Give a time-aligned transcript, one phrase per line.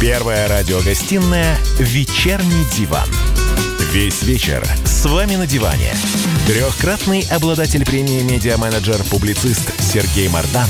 [0.00, 3.08] Первая радиогостинная «Вечерний диван».
[3.92, 5.90] Весь вечер с вами на диване.
[6.46, 10.68] Трехкратный обладатель премии «Медиа-менеджер», публицист Сергей Мардан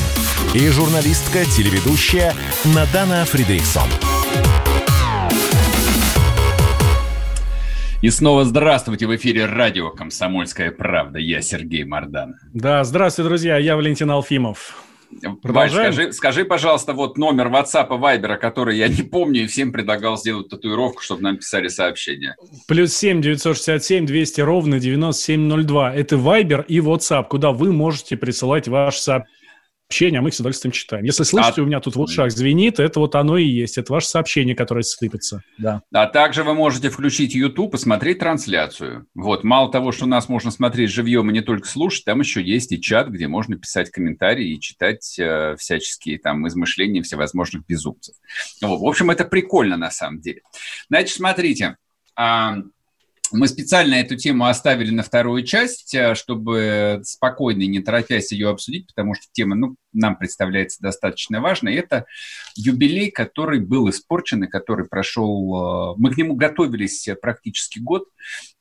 [0.54, 2.33] и журналистка-телеведущая
[2.75, 3.91] Надана Фридрихсон.
[8.00, 11.18] И снова здравствуйте в эфире радио «Комсомольская правда».
[11.18, 12.36] Я Сергей Мардан.
[12.54, 13.58] Да, здравствуйте, друзья.
[13.58, 14.88] Я Валентин Алфимов.
[15.43, 19.73] Валь, скажи, скажи, пожалуйста, вот номер WhatsApp и Viber, который я не помню, и всем
[19.73, 22.37] предлагал сделать татуировку, чтобы нам писали сообщения.
[22.66, 25.95] Плюс семь девятьсот шестьдесят семь двести ровно девяносто семь ноль два.
[25.95, 29.34] Это Viber и WhatsApp, куда вы можете присылать ваш сообщение
[29.88, 31.05] сообщения, а мы их с удовольствием читаем.
[31.05, 31.65] Если слышите, а...
[31.65, 33.78] у меня тут в ушах звенит, это вот оно и есть.
[33.78, 35.42] Это ваше сообщение, которое сыпется.
[35.56, 35.83] Да.
[35.92, 39.06] А также вы можете включить YouTube и смотреть трансляцию.
[39.14, 42.70] Вот, мало того, что нас можно смотреть живьем и не только слушать, там еще есть
[42.73, 48.14] и чат, где можно писать комментарии и читать э, всяческие там измышления всевозможных безумцев.
[48.61, 50.42] Вот, в общем, это прикольно на самом деле.
[50.89, 51.77] Значит, смотрите.
[52.19, 52.56] Э,
[53.33, 58.51] мы специально эту тему оставили на вторую часть, э, чтобы спокойно и не торопясь ее
[58.51, 61.75] обсудить, потому что тема ну, нам представляется достаточно важной.
[61.75, 62.06] Это
[62.55, 65.92] юбилей, который был испорчен и который прошел...
[65.92, 68.09] Э, мы к нему готовились практически год,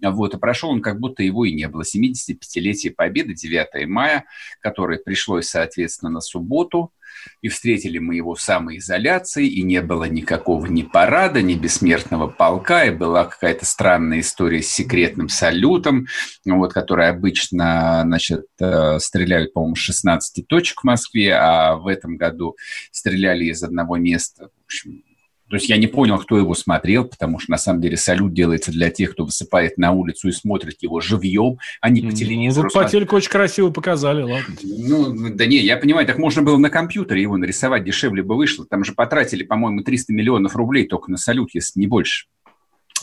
[0.01, 1.83] вот, и прошел он как будто его и не было.
[1.83, 4.25] 75-летие Победы, 9 мая,
[4.61, 6.93] которое пришлось, соответственно, на субботу–
[7.41, 12.85] и встретили мы его в самоизоляции, и не было никакого ни парада, ни бессмертного полка,
[12.85, 16.07] и была какая-то странная история с секретным салютом,
[16.45, 22.17] вот, который обычно, значит, э, стреляют, по-моему, с 16 точек в Москве, а в этом
[22.17, 22.55] году
[22.91, 25.03] стреляли из одного места, в общем,
[25.49, 28.71] то есть я не понял, кто его смотрел, потому что на самом деле салют делается
[28.71, 32.69] для тех, кто высыпает на улицу и смотрит его живьем, а не по телевизору.
[32.73, 34.55] Ну, по телеку очень красиво показали, ладно.
[34.61, 38.65] Ну, да не, я понимаю, так можно было на компьютере его нарисовать, дешевле бы вышло.
[38.65, 42.27] Там же потратили, по-моему, 300 миллионов рублей только на салют, если не больше.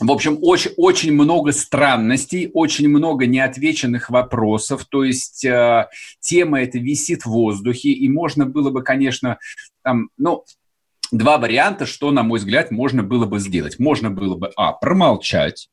[0.00, 4.85] В общем, очень, очень много странностей, очень много неотвеченных вопросов.
[4.86, 9.39] То есть э, тема эта висит в воздухе, и можно было бы, конечно,
[9.83, 10.45] там, ну,
[11.13, 13.79] два варианта, что, на мой взгляд, можно было бы сделать.
[13.79, 15.68] Можно было бы, а, промолчать,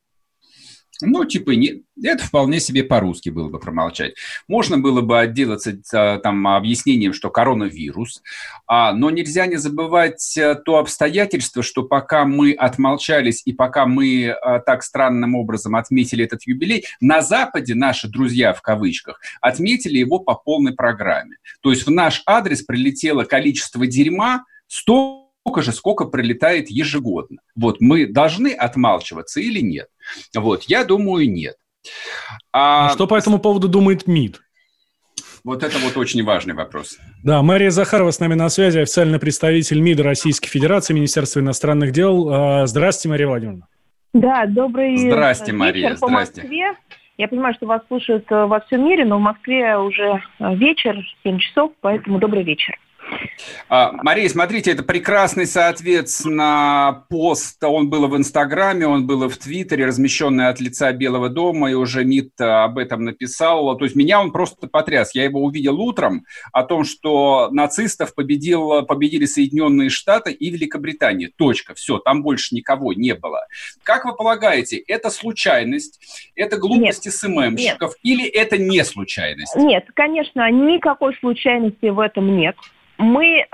[1.02, 4.16] ну, типа, не, это вполне себе по-русски было бы промолчать.
[4.48, 8.22] Можно было бы отделаться а, там объяснением, что коронавирус,
[8.68, 14.30] а, но нельзя не забывать а, то обстоятельство, что пока мы отмолчались и пока мы
[14.30, 20.20] а, так странным образом отметили этот юбилей, на Западе наши друзья, в кавычках, отметили его
[20.20, 21.38] по полной программе.
[21.62, 27.38] То есть в наш адрес прилетело количество дерьма, 100 столько же, сколько прилетает ежегодно.
[27.56, 29.88] Вот мы должны отмалчиваться или нет?
[30.36, 31.56] Вот, я думаю, нет.
[32.54, 32.90] А...
[32.90, 34.42] Что по этому поводу думает МИД?
[35.44, 37.00] Вот это вот очень важный вопрос.
[37.24, 42.30] Да, Мария Захарова с нами на связи, официальный представитель МИДа Российской Федерации, Министерства иностранных дел.
[42.30, 43.68] А, здравствуйте, Мария Владимировна.
[44.14, 46.42] Да, добрый Здрасте, Мария, вечер по здрасте.
[46.42, 46.74] Москве.
[47.18, 50.98] Я понимаю, что вас слушают э, во всем мире, но в Москве уже э, вечер,
[51.24, 52.78] 7 часов, поэтому добрый вечер.
[53.70, 57.64] А, Мария, смотрите, это прекрасный, соответственно, пост.
[57.64, 62.04] Он был в Инстаграме, он был в Твиттере, размещенный от лица Белого дома, и уже
[62.04, 63.78] МИД об этом написал.
[63.78, 65.16] То есть меня он просто потряс.
[65.16, 71.30] Я его увидел утром о том, что нацистов победил, победили Соединенные Штаты и Великобритания.
[71.38, 71.74] Точка.
[71.74, 73.40] Все, там больше никого не было.
[73.84, 76.00] Как вы полагаете, это случайность,
[76.36, 78.20] это глупости нет, СММщиков нет.
[78.20, 79.56] или это не случайность?
[79.56, 82.56] Нет, конечно, никакой случайности в этом нет
[83.02, 83.46] мы, э,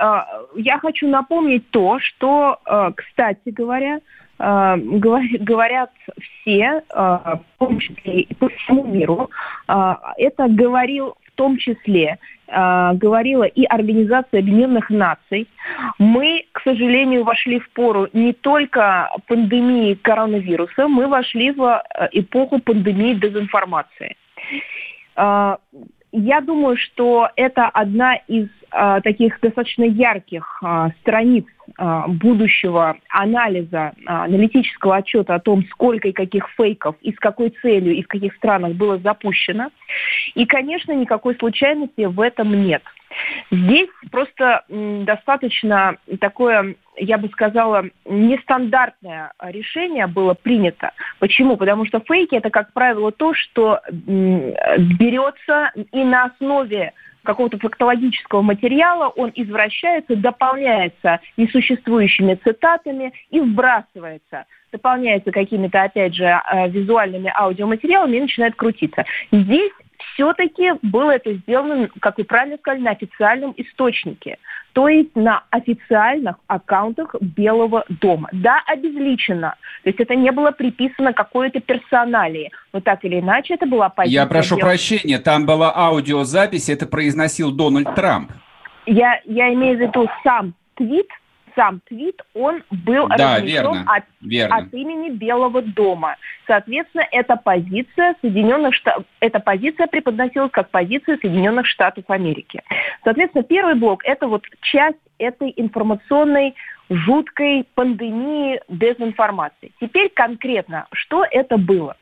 [0.56, 4.00] я хочу напомнить то, что, э, кстати говоря,
[4.40, 7.80] э, говорят все, в том
[8.40, 9.32] по всему миру.
[9.68, 15.48] Это говорил в том числе говорила и Организация Объединенных Наций.
[16.00, 21.84] Мы, к сожалению, вошли в пору не только пандемии коронавируса, мы вошли в
[22.14, 24.16] эпоху пандемии дезинформации.
[25.16, 28.48] Я думаю, что это одна из
[29.04, 31.46] таких достаточно ярких э, страниц
[31.78, 37.50] э, будущего анализа, э, аналитического отчета о том, сколько и каких фейков и с какой
[37.62, 39.70] целью и в каких странах было запущено.
[40.36, 42.84] И, конечно, никакой случайности в этом нет.
[43.52, 50.92] Здесь просто достаточно такое, я бы сказала, нестандартное решение было принято.
[51.20, 51.56] Почему?
[51.58, 56.94] Потому что фейки это, как правило, то, что берется и на основе
[57.28, 66.70] какого-то фактологического материала, он извращается, дополняется несуществующими цитатами и вбрасывается, дополняется какими-то, опять же, э,
[66.70, 69.04] визуальными аудиоматериалами и начинает крутиться.
[69.32, 69.74] Здесь
[70.14, 74.38] все-таки было это сделано, как вы правильно сказали, на официальном источнике,
[74.74, 78.30] то есть на официальных аккаунтах Белого дома.
[78.32, 83.66] Да, обезличено, то есть это не было приписано какой-то персоналии, но так или иначе это
[83.66, 84.22] была позиция...
[84.22, 84.70] Я прошу Белого...
[84.70, 88.32] прощения, там была аудиозапись, это произносил Дональд Трамп.
[88.86, 91.08] Я, я имею в виду сам твит,
[91.58, 94.56] сам твит, он был да, размещен от, верно.
[94.56, 96.16] от имени Белого дома.
[96.46, 102.62] Соответственно, эта позиция Соединенных Штатов, эта позиция преподносилась как позиция Соединенных Штатов Америки.
[103.04, 106.54] Соответственно, первый блок– это вот часть этой информационной
[106.90, 109.72] жуткой пандемии дезинформации.
[109.82, 111.98] Теперь конкретно, что это было?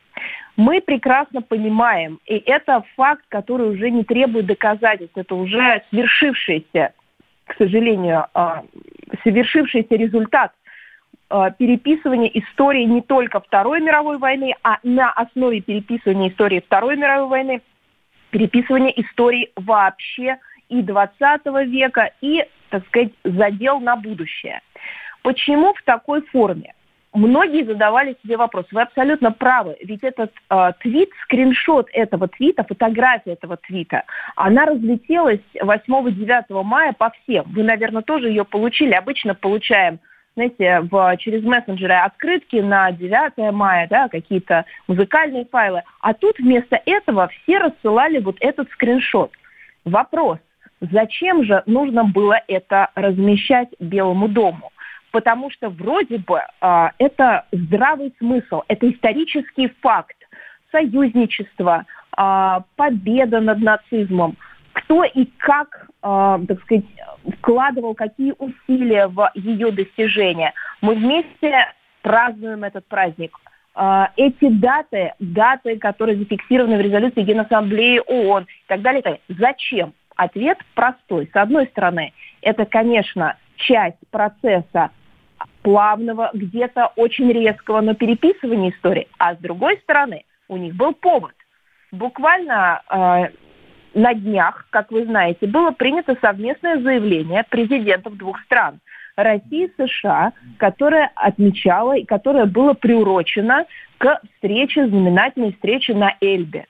[0.57, 6.93] Мы прекрасно понимаем, и это факт, который уже не требует доказательств, это уже свершившееся
[7.45, 8.63] к сожалению, а,
[9.23, 10.51] совершившийся результат
[11.29, 17.27] а, переписывания истории не только Второй мировой войны, а на основе переписывания истории Второй мировой
[17.27, 17.61] войны,
[18.31, 20.37] переписывания истории вообще
[20.69, 24.61] и 20 века, и, так сказать, задел на будущее.
[25.21, 26.73] Почему в такой форме?
[27.15, 28.65] Многие задавали себе вопрос.
[28.71, 34.03] Вы абсолютно правы, ведь этот э, твит, скриншот этого твита, фотография этого твита,
[34.35, 37.45] она разлетелась 8-9 мая по всем.
[37.47, 38.91] Вы, наверное, тоже ее получили.
[38.93, 39.99] Обычно получаем
[40.35, 45.83] знаете, в, через мессенджеры открытки на 9 мая, да, какие-то музыкальные файлы.
[46.01, 49.31] А тут вместо этого все рассылали вот этот скриншот.
[49.85, 50.39] Вопрос,
[50.81, 54.71] зачем же нужно было это размещать Белому дому?
[55.15, 60.17] Потому что вроде бы э, это здравый смысл, это исторический факт,
[60.73, 61.85] союзничество,
[62.17, 64.35] э, победа над нацизмом,
[64.73, 66.83] кто и как, э, так сказать,
[67.37, 70.51] вкладывал какие усилия в ее достижение.
[70.81, 71.65] Мы вместе
[72.01, 73.37] празднуем этот праздник.
[73.73, 79.21] Э, эти даты, даты, которые зафиксированы в резолюции Генассамблеи ООН и так далее.
[79.29, 79.93] Зачем?
[80.17, 81.29] Ответ простой.
[81.31, 82.11] С одной стороны,
[82.41, 84.91] это, конечно, часть процесса
[85.65, 89.07] плавного, где-то очень резкого, но переписывания истории.
[89.17, 91.33] А с другой стороны, у них был повод.
[91.91, 93.29] Буквально э,
[93.95, 98.79] на днях, как вы знаете, было принято совместное заявление президентов двух стран
[99.15, 103.65] России и США, которое отмечало и которое было приурочено
[103.97, 106.67] к встрече, знаменательной встрече на Эльбе.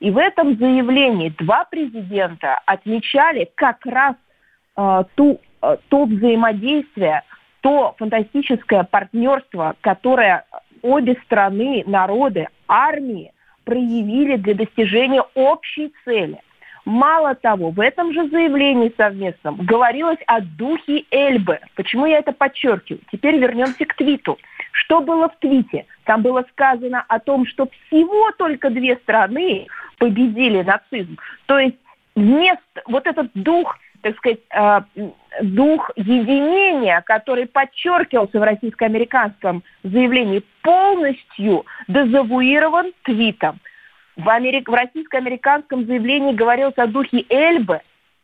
[0.00, 4.16] И в этом заявлении два президента отмечали как раз
[4.76, 7.22] э, ту, э, то взаимодействие,
[7.62, 10.44] то фантастическое партнерство, которое
[10.82, 13.32] обе страны, народы, армии
[13.64, 16.38] проявили для достижения общей цели.
[16.84, 21.60] Мало того, в этом же заявлении совместном говорилось о духе Эльбы.
[21.76, 23.00] Почему я это подчеркиваю?
[23.12, 24.36] Теперь вернемся к твиту.
[24.72, 25.86] Что было в твите?
[26.04, 29.68] Там было сказано о том, что всего только две страны
[29.98, 31.16] победили нацизм.
[31.46, 31.76] То есть
[32.16, 34.80] вместо вот этот дух так сказать, э,
[35.42, 43.60] дух единения, который подчеркивался в российско-американском заявлении, полностью дезавуирован твитом.
[44.16, 44.68] В, Америк...
[44.68, 47.80] в российско-американском заявлении говорилось о духе Эльбы,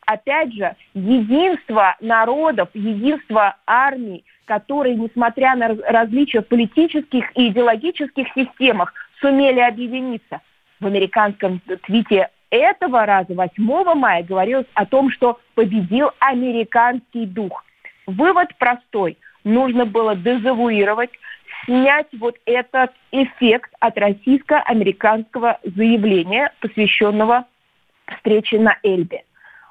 [0.07, 8.93] опять же, единство народов, единство армий, которые, несмотря на различия в политических и идеологических системах,
[9.21, 10.41] сумели объединиться.
[10.81, 17.65] В американском твите этого раза, 8 мая, говорилось о том, что победил американский дух.
[18.07, 19.19] Вывод простой.
[19.45, 21.11] Нужно было дезавуировать,
[21.65, 27.45] снять вот этот эффект от российско-американского заявления, посвященного
[28.17, 29.25] встрече на Эльбе.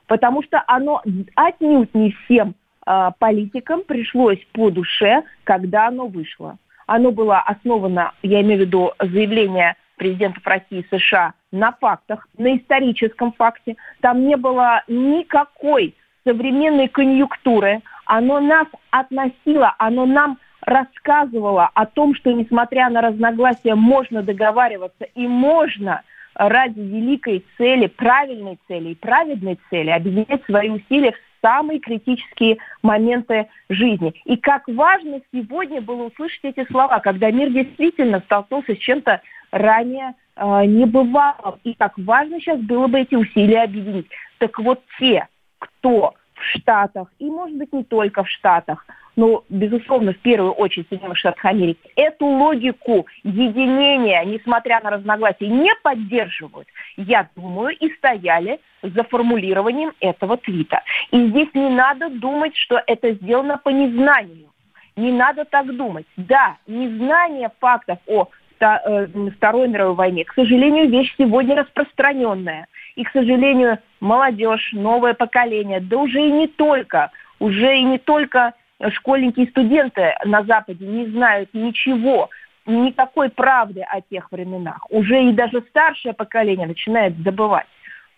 [0.07, 1.01] Потому что оно
[1.35, 2.55] отнюдь не всем
[2.85, 6.57] э, политикам пришлось по душе, когда оно вышло.
[6.85, 13.31] Оно было основано, я имею в виду заявление президентов России США на фактах, на историческом
[13.33, 13.75] факте.
[14.01, 17.81] Там не было никакой современной конъюнктуры.
[18.05, 25.27] Оно нас относило, оно нам рассказывало о том, что несмотря на разногласия можно договариваться и
[25.27, 26.01] можно
[26.35, 33.47] ради великой цели, правильной цели и праведной цели объединять свои усилия в самые критические моменты
[33.69, 34.13] жизни.
[34.25, 40.15] И как важно сегодня было услышать эти слова, когда мир действительно столкнулся с чем-то ранее
[40.35, 41.59] э, не бывало.
[41.63, 44.07] И как важно сейчас было бы эти усилия объединить.
[44.39, 45.27] Так вот те,
[45.59, 50.85] кто в Штатах, и может быть не только в Штатах, но, безусловно, в первую очередь
[50.85, 56.67] в Соединенных Штатах Америки, эту логику единения, несмотря на разногласия, не поддерживают,
[56.97, 60.83] я думаю, и стояли за формулированием этого твита.
[61.11, 64.49] И здесь не надо думать, что это сделано по незнанию.
[64.95, 66.05] Не надо так думать.
[66.15, 68.29] Да, незнание фактов о
[68.59, 70.25] Э, Второй мировой войне.
[70.25, 72.67] К сожалению, вещь сегодня распространенная.
[72.97, 78.55] И, к сожалению, молодежь, новое поколение, да уже и не только, уже и не только
[78.89, 82.31] школьники и студенты на Западе не знают ничего,
[82.65, 84.87] никакой правды о тех временах.
[84.89, 87.67] Уже и даже старшее поколение начинает забывать.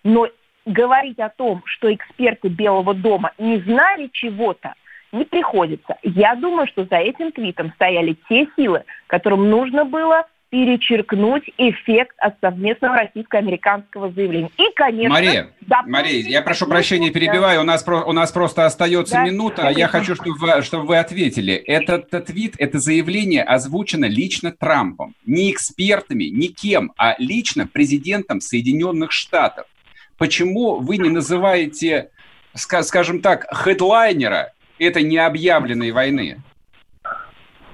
[0.06, 0.30] Но
[0.66, 4.76] говорить о том, что эксперты Белого дома не знали чего-то,
[5.12, 5.98] не приходится.
[6.04, 12.36] Я думаю, что за этим твитом стояли те силы, которым нужно было перечеркнуть эффект от
[12.42, 14.50] совместного российско-американского заявления.
[14.58, 15.10] И, конечно...
[15.10, 15.50] Мария,
[15.86, 19.88] Мария я прошу прощения, перебиваю, у нас, у нас просто остается да, минута, а я
[19.88, 21.54] хочу, чтобы вы, чтобы вы ответили.
[21.54, 28.42] Этот, этот твит, это заявление озвучено лично Трампом, не экспертами, не кем, а лично президентом
[28.42, 29.68] Соединенных Штатов.
[30.18, 32.10] Почему вы не называете,
[32.56, 36.38] скажем так, хедлайнера этой необъявленной войны?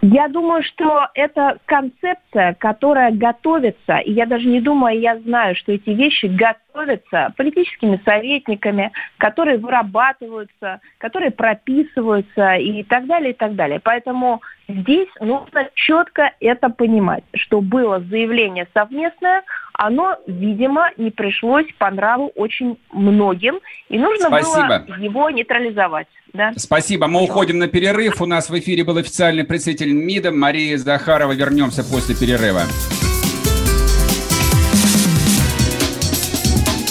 [0.08, 5.72] Я думаю, что это концепция, которая готовится, и я даже не думаю, я знаю, что
[5.72, 13.80] эти вещи готовятся политическими советниками, которые вырабатываются, которые прописываются и так далее, и так далее.
[13.84, 19.42] Поэтому здесь нужно четко это понимать, что было заявление совместное,
[19.77, 24.86] оно, видимо, не пришлось по нраву очень многим, и нужно Спасибо.
[24.88, 26.08] было его нейтрализовать.
[26.34, 26.51] Да.
[26.58, 27.08] Спасибо.
[27.08, 28.22] Мы уходим на перерыв.
[28.22, 31.32] У нас в эфире был официальный представитель МИДа Мария Захарова.
[31.32, 32.63] Вернемся после перерыва.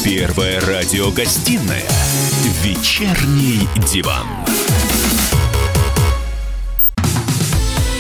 [0.04, 1.88] Первая радиогостинная
[2.62, 4.63] «Вечерний диван».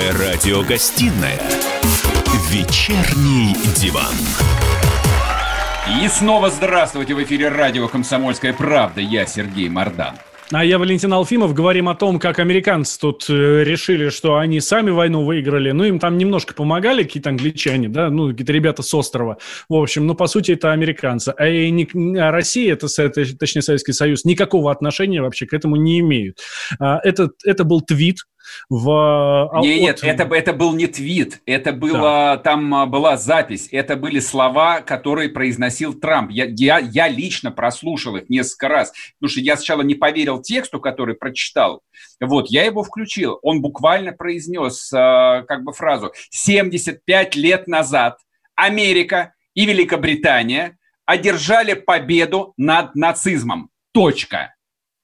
[0.00, 1.38] Первая радиогостинная
[2.48, 4.14] «Вечерний диван».
[6.02, 9.02] И снова здравствуйте в эфире радио «Комсомольская правда».
[9.02, 10.14] Я Сергей Мордан.
[10.52, 11.52] А я Валентин Алфимов.
[11.52, 15.70] Говорим о том, как американцы тут э, решили, что они сами войну выиграли.
[15.70, 19.36] Ну, им там немножко помогали какие-то англичане, да, ну, какие-то ребята с острова.
[19.68, 21.34] В общем, ну, по сути, это американцы.
[21.36, 21.86] А, и не,
[22.18, 26.38] а Россия, это, это, точнее, Советский Союз, никакого отношения вообще к этому не имеют.
[26.80, 28.20] А, это, это был твит,
[28.68, 29.50] в...
[29.52, 32.36] А, нет, нет, это, это был не твит, это было, да.
[32.38, 36.30] там а, была запись, это были слова, которые произносил Трамп.
[36.30, 40.80] Я, я, я лично прослушал их несколько раз, потому что я сначала не поверил тексту,
[40.80, 41.82] который прочитал.
[42.20, 43.38] Вот, я его включил.
[43.42, 48.18] Он буквально произнес э, как бы фразу «75 лет назад
[48.54, 53.70] Америка и Великобритания одержали победу над нацизмом.
[53.92, 54.54] Точка.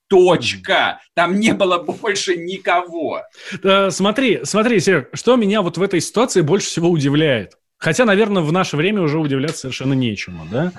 [0.09, 1.01] Точка.
[1.15, 3.23] Там не было больше никого.
[3.63, 7.55] Да, смотри, смотри, Серег, что меня вот в этой ситуации больше всего удивляет.
[7.79, 10.47] Хотя, наверное, в наше время уже удивляться совершенно нечему.
[10.51, 10.73] Да?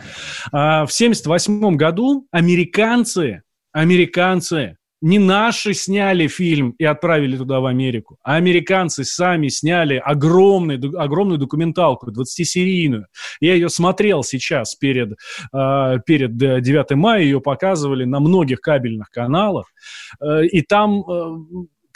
[0.52, 8.18] А, в 1978 году американцы, американцы не наши сняли фильм и отправили туда, в Америку,
[8.24, 13.06] а американцы сами сняли огромный, огромную документалку, 20-серийную.
[13.40, 15.18] Я ее смотрел сейчас перед,
[15.54, 19.68] а, перед 9 мая, ее показывали на многих кабельных каналах,
[20.22, 21.38] э, и там э,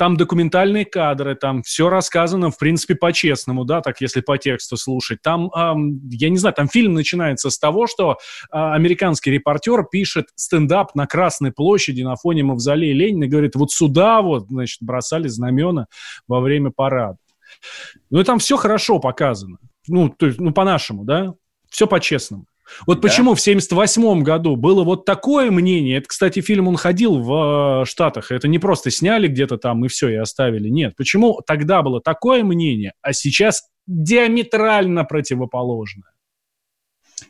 [0.01, 5.21] там документальные кадры, там все рассказано, в принципе, по-честному, да, так если по тексту слушать.
[5.21, 8.15] Там, эм, я не знаю, там фильм начинается с того, что э,
[8.51, 14.23] американский репортер пишет стендап на Красной площади на фоне мавзолея Ленина и говорит, вот сюда
[14.23, 15.85] вот, значит, бросали знамена
[16.27, 17.19] во время парада.
[18.09, 19.59] Ну и там все хорошо показано.
[19.87, 21.35] Ну, то есть, ну, по-нашему, да?
[21.69, 22.45] Все по-честному.
[22.87, 23.07] Вот да.
[23.07, 25.97] почему в 78 году было вот такое мнение.
[25.97, 28.31] Это, кстати, фильм он ходил в э, Штатах.
[28.31, 30.69] Это не просто сняли где-то там и все, и оставили.
[30.69, 30.95] Нет.
[30.95, 36.10] Почему тогда было такое мнение, а сейчас диаметрально противоположное?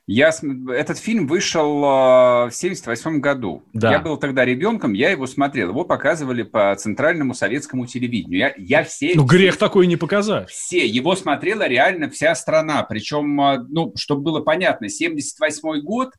[0.07, 0.31] Я,
[0.69, 3.63] этот фильм вышел э, в 78 году.
[3.73, 3.91] Да.
[3.91, 5.69] Я был тогда ребенком, я его смотрел.
[5.69, 8.39] Его показывали по центральному советскому телевидению.
[8.39, 9.13] Я, я все...
[9.15, 10.49] Ну, грех все, такой не показать.
[10.49, 10.85] Все.
[10.85, 12.83] Его смотрела реально вся страна.
[12.83, 16.13] Причем, э, ну, чтобы было понятно, 78 год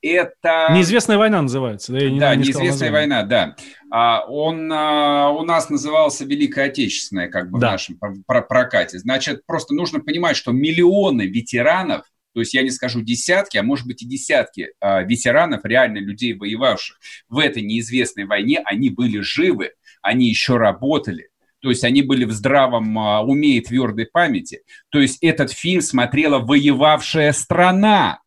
[0.00, 0.68] это...
[0.70, 1.92] Неизвестная война называется.
[1.92, 3.56] Да, не, да не неизвестная война, да.
[3.90, 7.68] А, он а, у нас назывался Великая Отечественная, как бы да.
[7.68, 8.98] в нашем прокате.
[8.98, 13.86] Значит, просто нужно понимать, что миллионы ветеранов то есть я не скажу десятки, а может
[13.86, 16.98] быть и десятки э, ветеранов, реально людей, воевавших
[17.28, 19.70] в этой неизвестной войне, они были живы,
[20.02, 21.28] они еще работали.
[21.60, 24.64] то есть они были в здравом а, уме и твердой памяти.
[24.90, 28.20] То есть этот фильм смотрела воевавшая страна.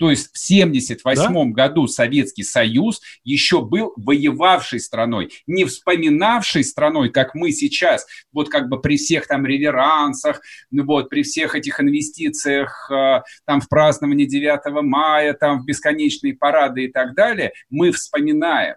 [0.00, 1.62] То есть в 1978 да?
[1.62, 8.70] году Советский Союз еще был воевавшей страной, не вспоминавшей страной, как мы сейчас, вот как
[8.70, 10.40] бы при всех там реверансах,
[10.70, 16.32] ну вот при всех этих инвестициях э, там в празднование 9 мая, там в бесконечные
[16.34, 18.76] парады и так далее, мы вспоминаем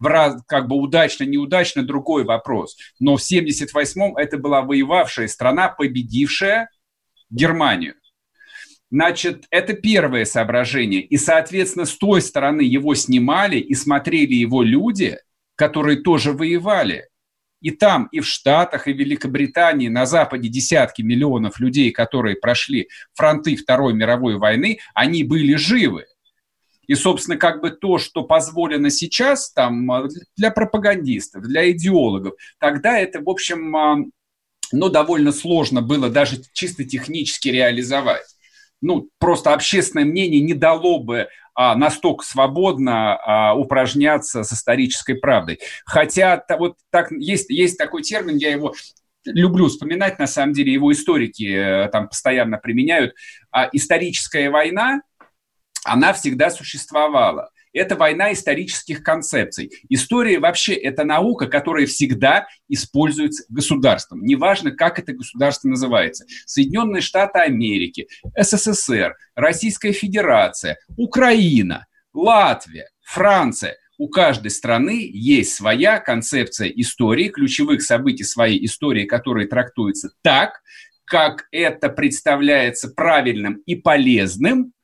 [0.00, 2.76] в раз, как бы удачно, неудачно, другой вопрос.
[2.98, 6.70] Но в 78-м это была воевавшая страна, победившая
[7.30, 7.94] Германию.
[8.90, 11.02] Значит, это первое соображение.
[11.02, 15.18] И, соответственно, с той стороны его снимали и смотрели его люди,
[15.56, 17.08] которые тоже воевали.
[17.60, 22.88] И там, и в Штатах, и в Великобритании, на Западе десятки миллионов людей, которые прошли
[23.14, 26.04] фронты Второй мировой войны, они были живы.
[26.86, 29.90] И, собственно, как бы то, что позволено сейчас там
[30.36, 34.12] для пропагандистов, для идеологов, тогда это, в общем,
[34.70, 38.35] ну, довольно сложно было даже чисто технически реализовать
[38.80, 45.58] ну, просто общественное мнение не дало бы а, настолько свободно а, упражняться с исторической правдой.
[45.84, 48.74] Хотя вот так, есть, есть такой термин, я его
[49.24, 53.14] люблю вспоминать, на самом деле его историки э, там постоянно применяют.
[53.50, 55.00] А, историческая война,
[55.84, 57.50] она всегда существовала.
[57.76, 59.70] Это война исторических концепций.
[59.90, 64.24] История вообще это наука, которая всегда используется государством.
[64.24, 66.24] Неважно, как это государство называется.
[66.46, 76.68] Соединенные Штаты Америки, СССР, Российская Федерация, Украина, Латвия, Франция– у каждой страны есть своя концепция
[76.68, 80.60] истории, ключевых событий своей истории, которые трактуются так,
[81.06, 84.74] как это представляется правильным и полезным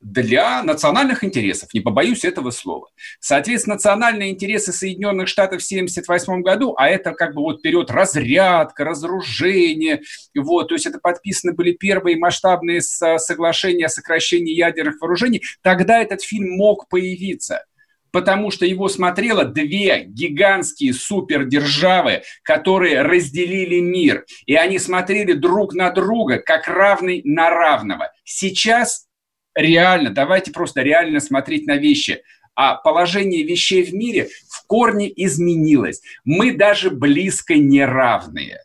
[0.00, 2.88] для национальных интересов, не побоюсь этого слова.
[3.20, 8.84] Соответственно, национальные интересы Соединенных Штатов в 1978 году, а это как бы вот период разрядка,
[8.84, 10.02] разоружение,
[10.36, 16.22] вот, то есть это подписаны были первые масштабные соглашения о сокращении ядерных вооружений, тогда этот
[16.22, 17.64] фильм мог появиться
[18.10, 24.24] потому что его смотрело две гигантские супердержавы, которые разделили мир.
[24.46, 28.10] И они смотрели друг на друга, как равный на равного.
[28.24, 29.07] Сейчас
[29.58, 32.22] реально, давайте просто реально смотреть на вещи.
[32.54, 36.00] А положение вещей в мире в корне изменилось.
[36.24, 38.60] Мы даже близко не равные.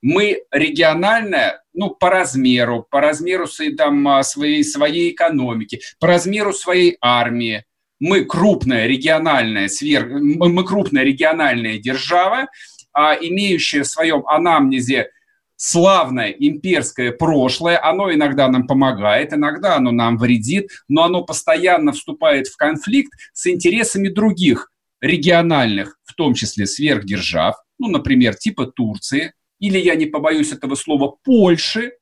[0.00, 6.52] Мы региональная, ну, по размеру, по размеру своей, там, а, своей, своей экономики, по размеру
[6.52, 7.64] своей армии.
[8.00, 12.46] Мы крупная региональная сверх, мы крупная региональная держава,
[12.92, 15.10] а, имеющая в своем анамнезе
[15.58, 22.46] славное имперское прошлое, оно иногда нам помогает, иногда оно нам вредит, но оно постоянно вступает
[22.46, 29.78] в конфликт с интересами других региональных, в том числе сверхдержав, ну, например, типа Турции, или,
[29.78, 31.92] я не побоюсь этого слова, Польши,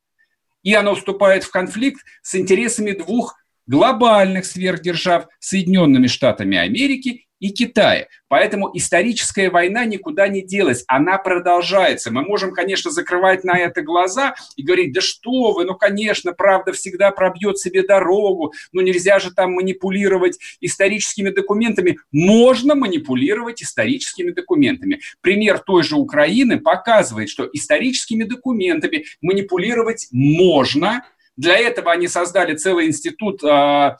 [0.63, 8.09] и оно вступает в конфликт с интересами двух глобальных сверхдержав Соединенными Штатами Америки и Китая.
[8.29, 12.11] Поэтому историческая война никуда не делась, она продолжается.
[12.11, 16.73] Мы можем, конечно, закрывать на это глаза и говорить, да что вы, ну, конечно, правда
[16.73, 21.99] всегда пробьет себе дорогу, ну, нельзя же там манипулировать историческими документами.
[22.11, 25.01] Можно манипулировать историческими документами.
[25.21, 31.05] Пример той же Украины показывает, что историческими документами манипулировать можно.
[31.37, 33.99] Для этого они создали целый институт а,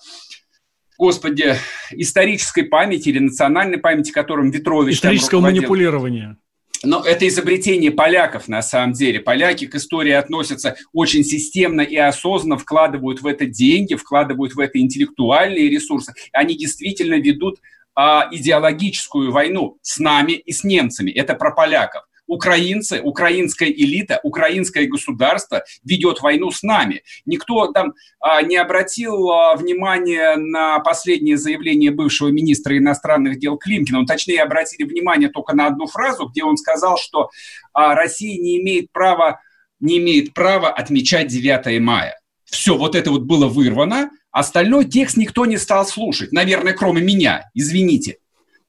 [0.99, 1.57] господи,
[1.91, 4.97] исторической памяти или национальной памяти, которым Ветрович...
[4.97, 6.37] Исторического манипулирования.
[6.83, 9.21] Но это изобретение поляков, на самом деле.
[9.21, 14.79] Поляки к истории относятся очень системно и осознанно, вкладывают в это деньги, вкладывают в это
[14.79, 16.13] интеллектуальные ресурсы.
[16.33, 17.59] Они действительно ведут
[17.95, 21.11] а, идеологическую войну с нами и с немцами.
[21.11, 27.03] Это про поляков украинцы, украинская элита, украинское государство ведет войну с нами.
[27.25, 34.01] Никто там а, не обратил а, внимания на последнее заявление бывшего министра иностранных дел Климкина.
[34.01, 37.31] Он, точнее, обратили внимание только на одну фразу, где он сказал, что
[37.73, 39.41] а, Россия не имеет права
[39.81, 42.19] не имеет права отмечать 9 мая.
[42.45, 46.33] Все, вот это вот было вырвано, остальной текст никто не стал слушать.
[46.33, 48.19] Наверное, кроме меня, извините.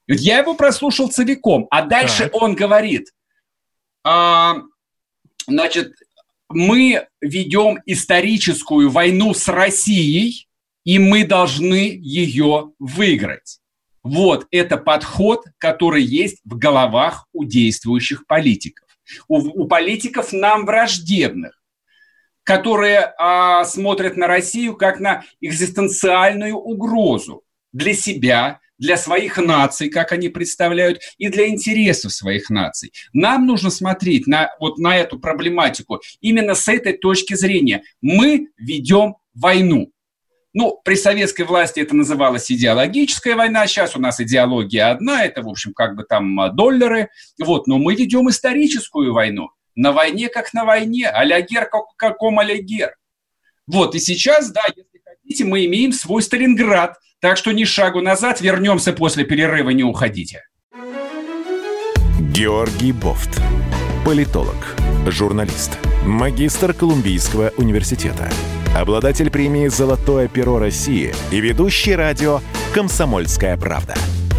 [0.08, 2.36] Я его прослушал целиком, а дальше так.
[2.36, 3.12] он говорит,
[5.48, 5.94] значит,
[6.50, 10.48] мы ведем историческую войну с Россией,
[10.84, 13.60] и мы должны ее выиграть.
[14.04, 18.88] Вот это подход, который есть в головах у действующих политиков.
[19.28, 21.62] У, у политиков нам враждебных,
[22.44, 27.44] которые а, смотрят на Россию как на экзистенциальную угрозу
[27.74, 32.94] для себя, для своих наций, как они представляют, и для интересов своих наций.
[33.14, 37.84] Нам нужно смотреть на, вот на эту проблематику именно с этой точки зрения.
[38.02, 39.92] Мы ведем войну.
[40.54, 45.50] Ну, при советской власти это называлось идеологическая война, сейчас у нас идеология одна, это, в
[45.50, 47.10] общем, как бы там а, доллары.
[47.40, 49.50] Вот, но мы ведем историческую войну.
[49.76, 52.96] На войне как на войне, алягер как каком алягер.
[53.68, 54.97] Вот, и сейчас, да, если
[55.28, 60.44] хотите, мы имеем свой Сталинград, так что ни шагу назад, вернемся после перерыва, не уходите.
[62.34, 63.42] Георгий Бофт.
[64.06, 64.76] Политолог,
[65.08, 68.30] журналист, магистр Колумбийского университета,
[68.76, 72.40] обладатель премии «Золотое перо России» и ведущий радио
[72.74, 73.96] «Комсомольская правда».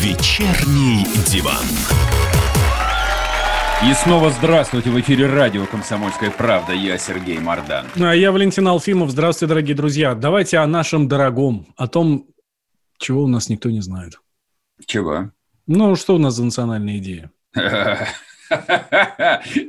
[0.00, 1.64] «Вечерний диван».
[3.86, 6.72] И снова здравствуйте в эфире радио «Комсомольская правда».
[6.72, 7.84] Я Сергей Мордан.
[7.96, 9.10] А я Валентин Алфимов.
[9.10, 10.14] Здравствуйте, дорогие друзья.
[10.14, 12.26] Давайте о нашем дорогом, о том,
[12.98, 14.20] чего у нас никто не знает.
[14.86, 15.32] Чего?
[15.66, 17.30] Ну, что у нас за национальная идея?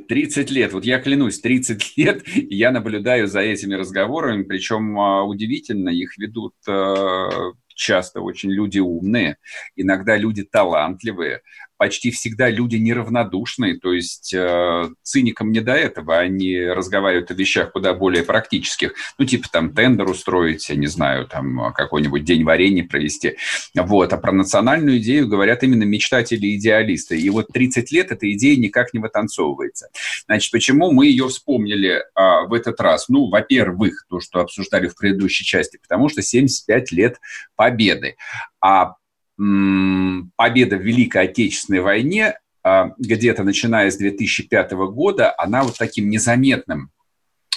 [0.08, 0.72] 30 лет.
[0.72, 6.54] Вот я клянусь, 30 лет я наблюдаю за этими разговорами, причем а, удивительно, их ведут
[6.66, 9.36] а, часто очень люди умные,
[9.76, 11.42] иногда люди талантливые,
[11.76, 17.72] почти всегда люди неравнодушные, то есть э, циникам не до этого, они разговаривают о вещах
[17.72, 22.86] куда более практических, ну, типа там тендер устроить, я не знаю, там какой-нибудь день варенья
[22.86, 23.36] провести,
[23.74, 28.30] вот, а про национальную идею говорят именно мечтатели и идеалисты, и вот 30 лет эта
[28.32, 29.88] идея никак не вытанцовывается.
[30.26, 33.08] Значит, почему мы ее вспомнили а, в этот раз?
[33.08, 37.20] Ну, во-первых, то, что обсуждали в предыдущей части, потому что 75 лет
[37.56, 38.16] победы,
[38.60, 38.94] а
[39.36, 46.90] победа в Великой Отечественной войне а, где-то начиная с 2005 года, она вот таким незаметным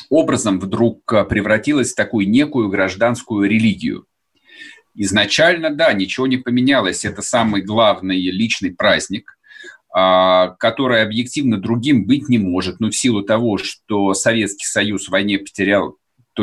[0.10, 4.06] образом вдруг а, превратилась в такую некую гражданскую религию.
[4.94, 7.06] Изначально, да, ничего не поменялось.
[7.06, 9.40] Это самый главный личный праздник,
[9.92, 12.80] а, который объективно другим быть не может.
[12.80, 15.98] Но в силу того, что Советский Союз в войне потерял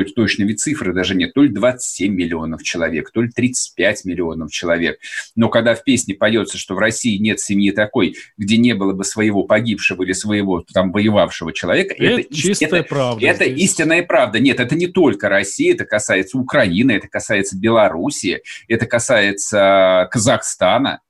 [0.04, 4.50] то точно ведь цифры даже нет, то ли 27 миллионов человек, то ли 35 миллионов
[4.50, 4.98] человек.
[5.34, 9.04] Но когда в песне поется, что в России нет семьи такой, где не было бы
[9.04, 13.26] своего погибшего или своего там воевавшего человека, это, это чистая это, правда.
[13.26, 13.62] Это здесь.
[13.62, 14.40] истинная правда.
[14.40, 21.00] Нет, это не только Россия, это касается Украины, это касается Белоруссии, это касается Казахстана.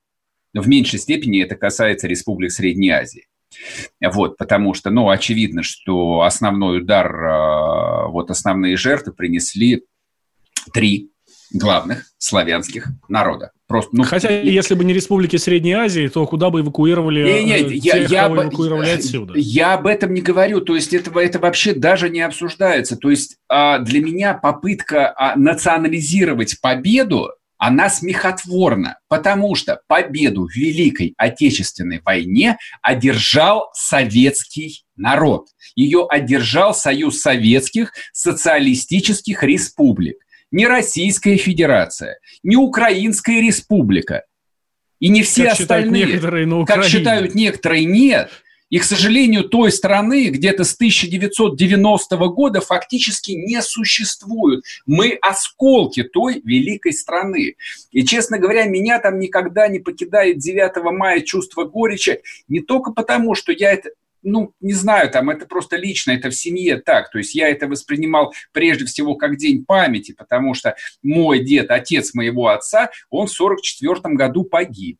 [0.53, 3.27] В меньшей степени это касается республик Средней Азии.
[4.01, 9.85] Вот, потому что, ну, очевидно, что основной удар, а, вот основные жертвы принесли
[10.73, 11.11] три
[11.51, 13.51] главных славянских народа.
[13.67, 14.49] Просто, ну, Хотя, и...
[14.49, 18.09] если бы не республики Средней Азии, то куда бы эвакуировали не, не, э, я, тех,
[18.09, 19.33] я, кого эвакуировали я, отсюда?
[19.35, 20.61] Я об этом не говорю.
[20.61, 22.95] То есть это, это вообще даже не обсуждается.
[22.95, 30.55] То есть а, для меня попытка а, национализировать победу она смехотворна, потому что победу в
[30.55, 35.47] Великой Отечественной войне одержал советский народ.
[35.75, 40.17] Ее одержал Союз Советских Социалистических Республик.
[40.51, 44.23] Не Российская Федерация, не Украинская Республика.
[44.99, 45.93] И не все как остальные.
[45.93, 46.83] Считают некоторые на Украине.
[46.83, 48.31] Как считают некоторые, нет.
[48.69, 54.63] И, к сожалению, той страны где-то с 1990 года фактически не существует.
[54.85, 57.55] Мы осколки той великой страны.
[57.91, 63.35] И, честно говоря, меня там никогда не покидает 9 мая чувство горечи, не только потому,
[63.35, 63.89] что я это
[64.23, 67.11] ну, не знаю, там это просто лично, это в семье так.
[67.11, 72.13] То есть я это воспринимал прежде всего как день памяти, потому что мой дед, отец
[72.13, 74.99] моего отца, он в 44 году погиб.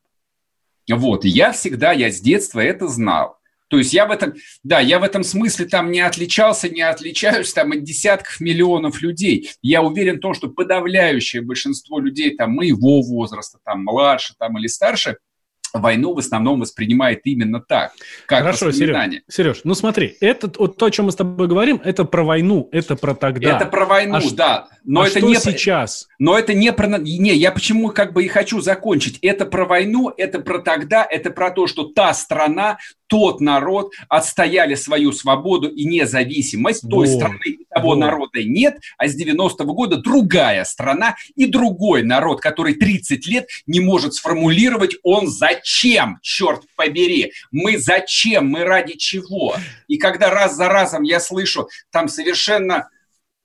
[0.90, 3.37] Вот, и я всегда, я с детства это знал.
[3.68, 7.54] То есть я в этом, да, я в этом смысле там не отличался, не отличаюсь
[7.54, 9.50] там от десятков миллионов людей.
[9.62, 14.68] Я уверен в том, что подавляющее большинство людей там моего возраста, там младше там или
[14.68, 15.18] старше,
[15.74, 17.92] войну в основном воспринимает именно так,
[18.26, 21.82] как Хорошо, Сереж, Сереж, ну смотри, это вот то, о чем мы с тобой говорим,
[21.84, 23.58] это про войну, это про тогда.
[23.58, 24.68] Это про войну, а да.
[24.84, 26.08] Но а это что не сейчас.
[26.20, 26.88] Но это не про...
[26.98, 29.20] Не, я почему как бы и хочу закончить.
[29.22, 32.78] Это про войну, это про тогда, это про то, что та страна,
[33.08, 36.88] тот народ отстояли свою свободу и независимость.
[36.88, 37.96] Той вот, страны того вот.
[37.98, 43.80] народа нет, а с 90-го года другая страна и другой народ, который 30 лет не
[43.80, 49.56] может сформулировать, он зачем, черт побери, мы зачем, мы ради чего.
[49.88, 52.90] И когда раз за разом я слышу там совершенно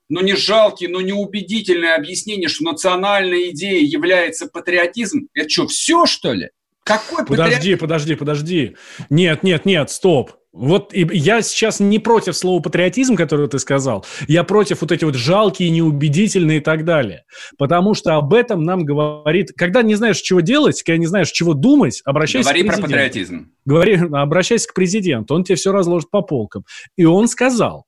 [0.09, 5.29] но не жалкие, но не убедительное объяснение, что национальная идея является патриотизм.
[5.33, 6.51] Это что, все, что ли?
[6.85, 8.77] Какой Подожди, подожди, подожди.
[9.09, 10.33] Нет, нет, нет, стоп.
[10.53, 14.05] Вот я сейчас не против слова патриотизм, которое ты сказал.
[14.29, 17.25] Я против вот эти вот жалкие, неубедительные и так далее.
[17.57, 19.53] Потому что об этом нам говорит...
[19.57, 22.91] Когда не знаешь, чего делать, когда не знаешь, чего думать, обращайся Говори к президенту.
[22.91, 23.53] про патриотизм.
[23.65, 26.65] Говори, обращайся к президенту, он тебе все разложит по полкам.
[26.97, 27.87] И он сказал,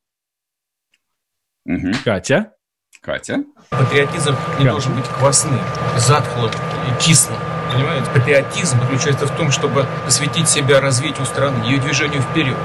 [1.66, 1.92] Угу.
[2.04, 2.52] Катя.
[3.00, 3.44] Катя.
[3.70, 5.60] Патриотизм не должен быть квасным,
[5.96, 7.38] затхлым и кислым.
[7.74, 8.06] Понимаете?
[8.12, 12.56] Патриотизм заключается в том, чтобы посвятить себя развитию страны, ее движению вперед.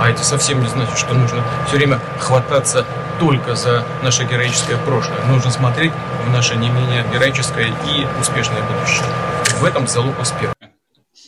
[0.00, 2.84] А это совсем не значит, что нужно все время хвататься
[3.20, 5.24] только за наше героическое прошлое.
[5.28, 5.92] Нужно смотреть
[6.26, 9.06] в наше не менее героическое и успешное будущее.
[9.60, 10.54] В этом залог успеха.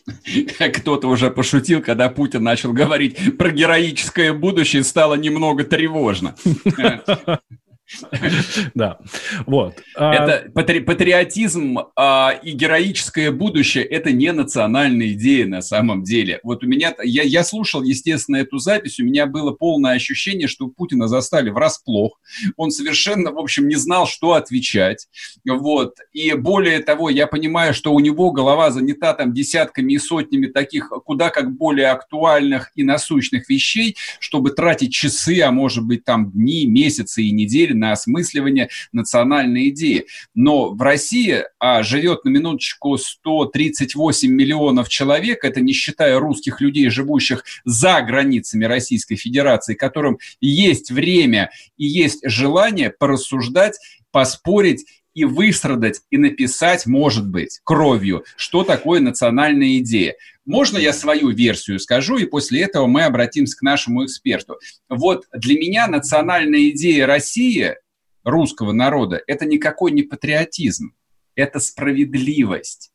[0.81, 6.35] Кто-то уже пошутил, когда Путин начал говорить про героическое будущее, стало немного тревожно.
[8.75, 8.99] Да,
[9.47, 9.83] вот.
[9.95, 16.41] А это патри патриотизм а, и героическое будущее– это не национальная идея на самом деле.
[16.43, 20.69] Вот у меня, я, я слушал, естественно, эту запись, у меня было полное ощущение, что
[20.69, 22.19] Путина застали врасплох.
[22.57, 25.09] Он совершенно, в общем, не знал, что отвечать.
[25.49, 25.97] Вот.
[26.13, 30.89] И более того, я понимаю, что у него голова занята там десятками и сотнями таких
[31.05, 36.67] куда как более актуальных и насущных вещей, чтобы тратить часы, а может быть там дни,
[36.67, 40.07] месяцы и недели на осмысливание национальной идеи.
[40.35, 46.89] Но в России а, живет на минуточку 138 миллионов человек, это не считая русских людей,
[46.91, 53.79] живущих за границами Российской Федерации, которым есть время и есть желание порассуждать,
[54.11, 54.87] поспорить
[55.17, 60.15] и выстрадать, и написать, может быть, кровью, что такое национальная идея.
[60.47, 64.59] Можно я свою версию скажу, и после этого мы обратимся к нашему эксперту.
[64.89, 67.75] Вот для меня национальная идея России,
[68.23, 70.95] русского народа, это никакой не патриотизм,
[71.35, 72.93] это справедливость.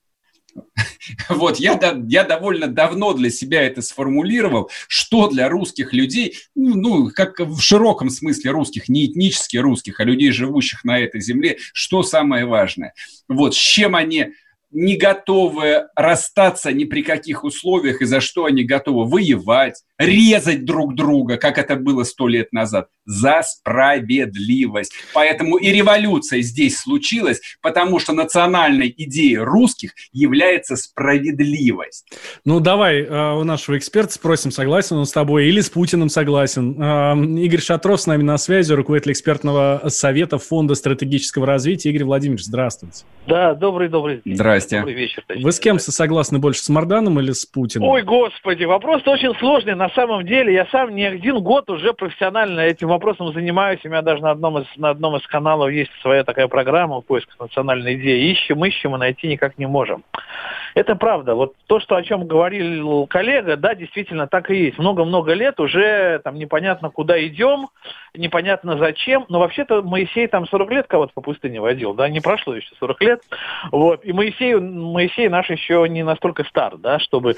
[1.29, 7.09] Вот, я, я довольно давно для себя это сформулировал, что для русских людей, ну, ну,
[7.09, 12.03] как в широком смысле русских, не этнически русских, а людей, живущих на этой земле, что
[12.03, 12.93] самое важное.
[13.27, 14.33] Вот, с чем они
[14.71, 20.95] не готовы расстаться ни при каких условиях и за что они готовы воевать, резать друг
[20.95, 24.93] друга, как это было сто лет назад, за справедливость.
[25.13, 32.09] Поэтому и революция здесь случилась, потому что национальной идеей русских является справедливость.
[32.45, 36.81] Ну, давай э, у нашего эксперта спросим, согласен он с тобой или с Путиным согласен.
[36.81, 41.89] Э, Игорь Шатров с нами на связи, руководитель экспертного совета Фонда стратегического развития.
[41.89, 43.03] Игорь Владимирович, здравствуйте.
[43.27, 44.35] Да, добрый-добрый день.
[44.35, 44.77] Здрасте.
[44.77, 45.23] Добрый вечер.
[45.27, 45.43] Точнее.
[45.43, 47.89] Вы с кем согласны больше, с Марданом или с Путиным?
[47.89, 49.75] Ой, господи, вопрос очень сложный.
[49.75, 53.00] На самом деле, я сам не один год уже профессионально этим вопросом
[53.33, 53.79] занимаюсь.
[53.83, 57.29] У меня даже на одном из, на одном из каналов есть своя такая программа «Поиск
[57.39, 58.31] национальной идеи».
[58.31, 60.03] Ищем, ищем и найти никак не можем.
[60.75, 61.35] Это правда.
[61.35, 64.77] Вот то, что о чем говорил коллега, да, действительно так и есть.
[64.77, 67.69] Много-много лет уже там непонятно куда идем,
[68.13, 69.25] непонятно зачем.
[69.29, 73.01] Но вообще-то Моисей там 40 лет кого-то по пустыне водил, да, не прошло еще 40
[73.01, 73.21] лет.
[73.71, 74.05] Вот.
[74.05, 77.35] И Моисей, Моисей наш еще не настолько стар, да, чтобы,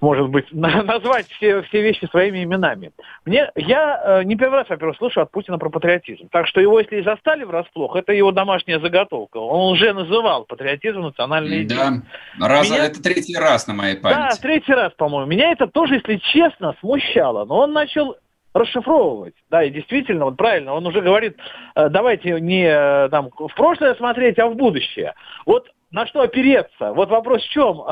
[0.00, 2.92] может быть, назвать все, все вещи своими именами.
[3.24, 6.28] Мне, я э, не первый раз, во-первых, слышу от Путина про патриотизм.
[6.30, 9.38] Так что его, если и застали врасплох, это его домашняя заготовка.
[9.38, 12.02] Он уже называл патриотизм национальной идеей.
[12.38, 12.86] Да, раз меня...
[12.86, 14.18] это третий раз на моей памяти.
[14.18, 15.30] Да, третий раз, по-моему.
[15.30, 17.44] Меня это тоже, если честно, смущало.
[17.44, 18.16] Но он начал
[18.52, 19.34] расшифровывать.
[19.50, 21.36] Да, и действительно, вот правильно, он уже говорит,
[21.74, 25.14] э, давайте не э, там, в прошлое смотреть, а в будущее.
[25.46, 26.92] Вот на что опереться?
[26.92, 27.82] Вот вопрос в чем?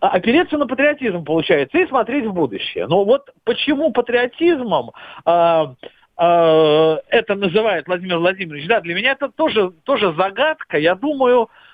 [0.00, 2.86] Опереться на патриотизм, получается, и смотреть в будущее.
[2.86, 4.92] Но вот почему патриотизмом
[5.26, 5.66] э,
[6.18, 10.78] э, это называет Владимир Владимирович, да, для меня это тоже, тоже загадка.
[10.78, 11.69] Я думаю, э,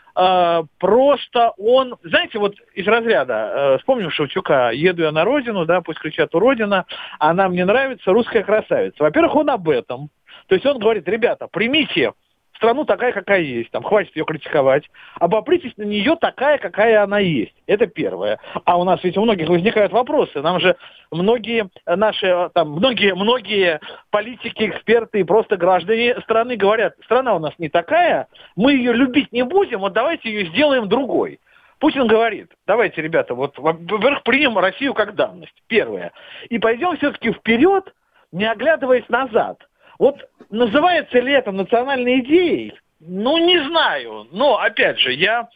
[0.78, 5.98] просто он, знаете, вот из разряда, э, вспомним Шевчука, еду я на родину, да, пусть
[5.98, 6.86] кричат у родина,
[7.18, 8.96] она мне нравится, русская красавица.
[9.02, 10.08] Во-первых, он об этом.
[10.46, 12.12] То есть он говорит, ребята, примите
[12.56, 14.84] страну такая, какая есть, там, хватит ее критиковать,
[15.20, 17.54] обопритесь на нее такая, какая она есть.
[17.66, 18.38] Это первое.
[18.64, 20.40] А у нас ведь у многих возникают вопросы.
[20.42, 20.76] Нам же
[21.10, 27.52] многие наши, там, многие, многие политики, эксперты и просто граждане страны говорят, страна у нас
[27.58, 31.40] не такая, мы ее любить не будем, вот давайте ее сделаем другой.
[31.78, 36.12] Путин говорит, давайте, ребята, вот, во-первых, примем Россию как данность, первое.
[36.48, 37.92] И пойдем все-таки вперед,
[38.32, 39.58] не оглядываясь назад.
[39.98, 42.74] Вот называется ли это национальной идеей?
[43.00, 44.26] Ну, не знаю.
[44.32, 45.48] Но, опять же, я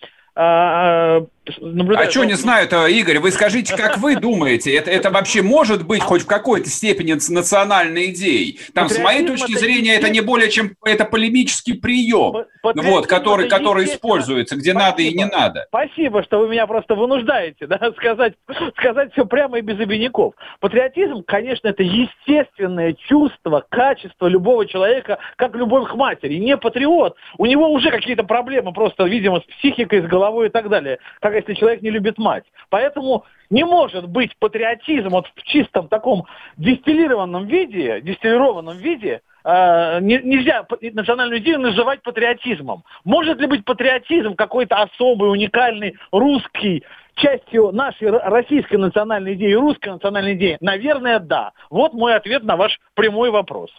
[0.42, 1.26] а, а
[1.61, 2.09] наблюдаю...
[2.09, 3.18] А что не знаю-то, Игорь?
[3.18, 8.11] Вы скажите, как вы думаете, это, это вообще может быть хоть в какой-то степени национальной
[8.11, 8.59] идеей?
[8.74, 13.85] Там, с моей точки зрения, это не более чем это полемический прием, вот, который, который
[13.85, 14.90] используется, где Спасибо.
[14.90, 15.66] надо и не надо.
[15.68, 18.35] Спасибо, что вы меня просто вынуждаете да, сказать,
[18.79, 20.35] сказать все прямо и без обиняков.
[20.61, 26.37] Патриотизм, конечно, это естественное чувство, качество любого человека, как любовь к матери.
[26.37, 30.69] Не патриот, у него уже какие-то проблемы просто, видимо, с психикой, с головой и так
[30.69, 32.45] далее как если человек не любит мать.
[32.69, 36.25] Поэтому не может быть патриотизм вот в чистом таком
[36.57, 42.85] дистиллированном виде, дистиллированном виде, э, нельзя национальную идею называть патриотизмом.
[43.05, 46.85] Может ли быть патриотизм какой-то особый, уникальный, русский,
[47.16, 50.57] частью нашей российской национальной идеи, русской национальной идеи?
[50.61, 51.53] Наверное, да.
[51.71, 53.71] Вот мой ответ на ваш прямой вопрос.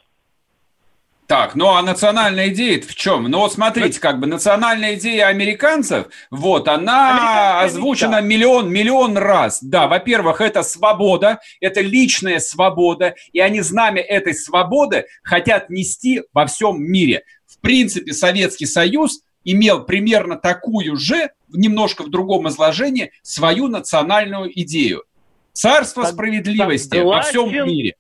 [1.32, 3.24] Так, ну а национальная идея в чем?
[3.24, 8.22] Ну вот смотрите, как бы национальная идея американцев, вот, она озвучена мечта.
[8.22, 9.64] миллион, миллион раз.
[9.64, 16.48] Да, во-первых, это свобода, это личная свобода, и они знамя этой свободы хотят нести во
[16.48, 17.24] всем мире.
[17.48, 25.06] В принципе, Советский Союз имел примерно такую же, немножко в другом изложении, свою национальную идею.
[25.54, 27.40] Царство справедливости Согласен.
[27.40, 27.96] во всем мире.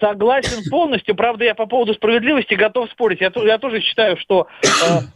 [0.00, 1.14] Согласен полностью.
[1.14, 3.20] Правда, я по поводу справедливости готов спорить.
[3.20, 4.66] Я, я тоже считаю, что э,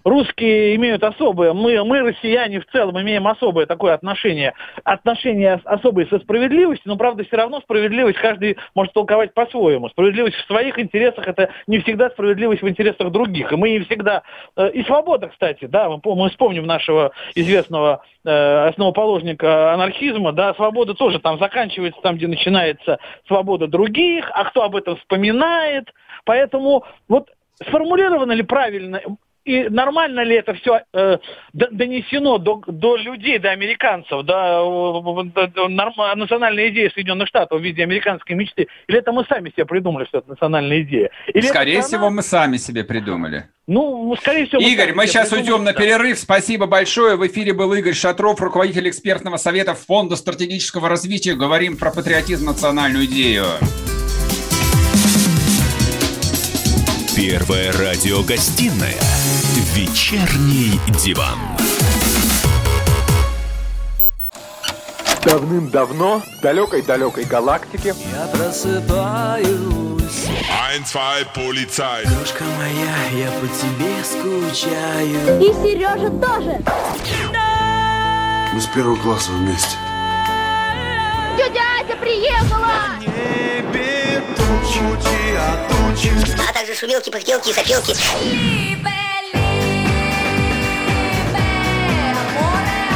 [0.04, 4.52] русские имеют особое, мы, мы, россияне, в целом имеем особое такое отношение,
[4.84, 9.88] отношение особое со справедливостью, но, правда, все равно справедливость каждый может толковать по-своему.
[9.88, 13.52] Справедливость в своих интересах– это не всегда справедливость в интересах других.
[13.52, 14.22] И мы не всегда...
[14.56, 20.94] Э, и свобода, кстати, да, мы, мы вспомним нашего известного э, основоположника анархизма, да, свобода
[20.94, 25.92] тоже там заканчивается, там, где начинается свобода других, а кто об этом вспоминает.
[26.24, 27.30] Поэтому вот
[27.62, 29.00] сформулировано ли правильно
[29.44, 31.18] и нормально ли это все э,
[31.52, 37.62] донесено до, до людей, до американцев, до, до, до норм, национальной идеи Соединенных Штатов в
[37.62, 38.68] виде американской мечты?
[38.88, 41.10] Или это мы сами себе придумали, что это национальная идея?
[41.32, 41.88] Или Скорее страна...
[41.88, 43.44] всего, мы сами себе придумали.
[43.66, 44.60] Ну, скорее всего...
[44.60, 46.18] Игорь, мы сейчас уйдем на перерыв.
[46.18, 47.16] Спасибо большое.
[47.16, 51.34] В эфире был Игорь Шатров, руководитель экспертного совета Фонда стратегического развития.
[51.34, 53.46] Говорим про патриотизм, национальную идею.
[57.16, 59.00] Первая радиогостинная
[59.74, 61.38] «Вечерний диван».
[65.24, 70.03] Давным-давно в далекой-далекой галактике Я просыпаюсь
[70.50, 75.40] Ein, zwei, полицай Дружка моя, я по тебе скучаю.
[75.40, 76.60] И Сережа тоже.
[78.52, 79.76] Мы с первого класса вместе.
[81.36, 82.98] Тетя Ася приехала!
[83.00, 86.12] Небе тучи, а тучи.
[86.48, 87.94] А также шумелки, пыхтелки и сопелки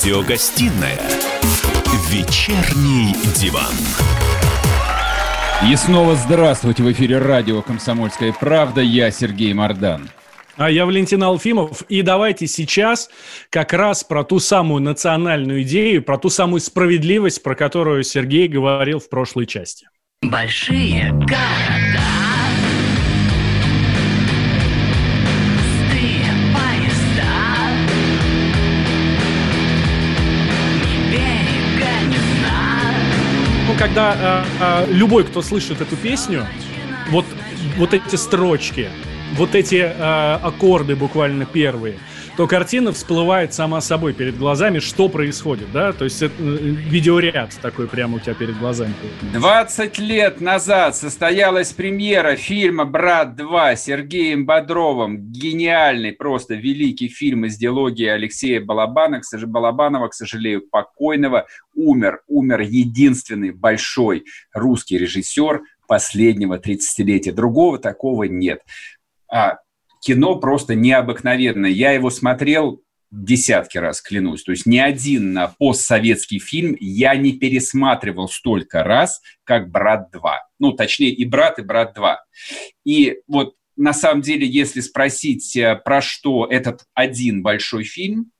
[0.00, 0.98] Радиогостинная
[2.08, 3.74] «Вечерний диван».
[5.70, 8.80] И снова здравствуйте в эфире радио «Комсомольская правда».
[8.80, 10.08] Я Сергей Мордан.
[10.56, 11.82] А я Валентин Алфимов.
[11.82, 13.10] И давайте сейчас
[13.50, 19.00] как раз про ту самую национальную идею, про ту самую справедливость, про которую Сергей говорил
[19.00, 19.86] в прошлой части.
[20.22, 21.89] Большие города
[33.90, 36.46] когда э, э, любой, кто слышит эту песню,
[37.08, 37.24] вот,
[37.76, 38.88] вот эти строчки,
[39.34, 41.98] вот эти э, аккорды буквально первые,
[42.40, 45.92] то картина всплывает сама собой перед глазами, что происходит, да?
[45.92, 48.94] То есть это э, видеоряд такой прямо у тебя перед глазами.
[49.34, 55.18] 20 лет назад состоялась премьера фильма «Брат 2» Сергеем Бодровым.
[55.30, 61.46] Гениальный, просто великий фильм из диалогии Алексея Балабана, Балабанова, к сожалению, покойного.
[61.74, 64.24] Умер, умер единственный большой
[64.54, 67.32] русский режиссер последнего 30-летия.
[67.32, 68.62] Другого такого нет.
[69.30, 69.58] А,
[70.00, 71.70] кино просто необыкновенное.
[71.70, 74.44] Я его смотрел десятки раз, клянусь.
[74.44, 80.20] То есть ни один постсоветский фильм я не пересматривал столько раз, как «Брат 2».
[80.58, 82.16] Ну, точнее, и «Брат», и «Брат 2».
[82.84, 88.30] И вот на самом деле, если спросить, э, про что этот один большой фильм,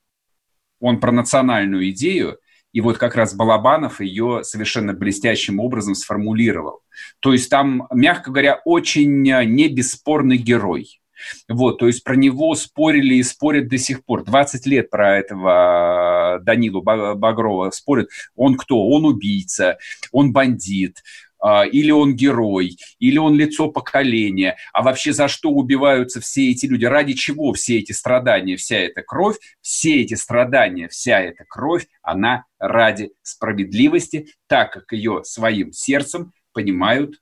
[0.80, 2.38] он про национальную идею,
[2.72, 6.82] и вот как раз Балабанов ее совершенно блестящим образом сформулировал.
[7.18, 10.99] То есть там, мягко говоря, очень э, не бесспорный герой–
[11.48, 14.24] вот, то есть про него спорили и спорят до сих пор.
[14.24, 18.08] 20 лет про этого э, Данилу Багрова спорят.
[18.34, 18.88] Он кто?
[18.88, 19.78] Он убийца,
[20.12, 20.98] он бандит,
[21.40, 26.66] а, или он герой, или он лицо поколения, а вообще за что убиваются все эти
[26.66, 31.86] люди, ради чего все эти страдания, вся эта кровь, все эти страдания, вся эта кровь,
[32.02, 37.14] она ради справедливости, так как ее своим сердцем понимают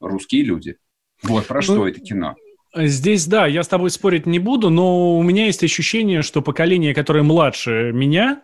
[0.00, 0.76] русские люди.
[1.22, 2.36] Вот про ну, что это кино.
[2.76, 6.94] Здесь, да, я с тобой спорить не буду, но у меня есть ощущение, что поколение,
[6.94, 8.42] которое младше меня,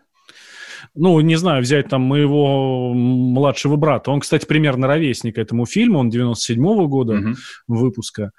[0.95, 4.11] ну, не знаю, взять там моего младшего брата.
[4.11, 7.35] Он, кстати, примерно ровесник этому фильму, он 97-го года uh-huh.
[7.67, 8.33] выпуска.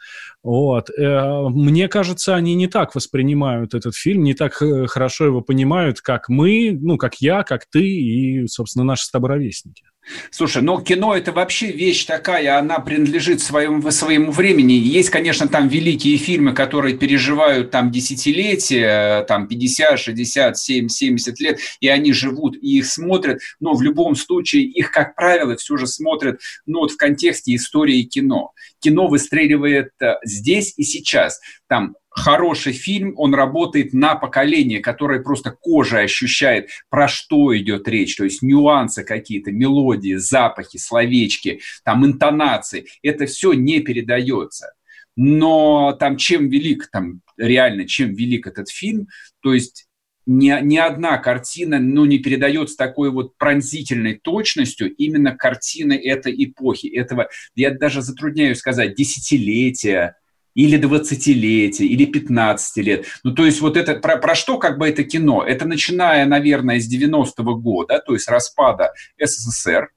[0.44, 0.90] Вот.
[0.92, 6.02] Э, мне кажется, они не так воспринимают этот фильм, не так э, хорошо его понимают,
[6.02, 9.86] как мы, ну, как я, как ты и, собственно, наши с тобой ровесники.
[10.32, 14.74] Слушай, но кино это вообще вещь такая, она принадлежит своему, своему времени.
[14.74, 21.60] Есть, конечно, там великие фильмы, которые переживают там десятилетия, там 50, 60, 70, 70 лет,
[21.80, 25.88] и они живут, и их смотрят, но в любом случае их, как правило, все же
[25.88, 28.52] смотрят ну, вот в контексте истории кино.
[28.80, 31.40] Кино выстреливает э, здесь и сейчас.
[31.68, 38.16] Там хороший фильм, он работает на поколение, которое просто кожей ощущает, про что идет речь,
[38.16, 44.74] то есть нюансы какие-то, мелодии, запахи, словечки, там интонации, это все не передается.
[45.16, 49.08] Но там чем велик, там реально, чем велик этот фильм,
[49.42, 49.88] то есть
[50.26, 56.34] ни, ни одна картина ну, не передает с такой вот пронзительной точностью именно картины этой
[56.46, 60.16] эпохи, этого, я даже затрудняюсь сказать, десятилетия,
[60.56, 63.06] или 20-летия, или 15 лет.
[63.24, 65.44] Ну, то есть вот это, про, про что как бы это кино?
[65.44, 69.90] Это начиная, наверное, с 90-го года, то есть распада СССР,